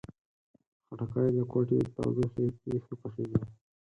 [0.85, 3.41] خټکی د کوټې تودوخې کې ښه پخیږي.